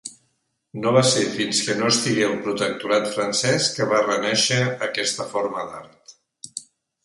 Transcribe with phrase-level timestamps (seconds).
[0.85, 5.71] No va ser fins que no estigué el protectorat francès que va renàixer aquesta forma
[5.71, 6.19] d'art.